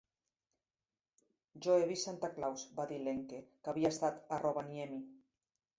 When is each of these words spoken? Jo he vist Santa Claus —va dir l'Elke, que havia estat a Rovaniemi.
Jo 1.65 1.75
he 1.81 1.85
vist 1.91 2.09
Santa 2.09 2.31
Claus 2.39 2.67
—va 2.81 2.89
dir 2.95 3.01
l'Elke, 3.05 3.45
que 3.61 3.73
havia 3.75 3.95
estat 3.97 4.21
a 4.39 4.43
Rovaniemi. 4.47 5.05